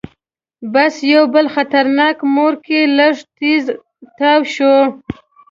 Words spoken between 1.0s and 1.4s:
یو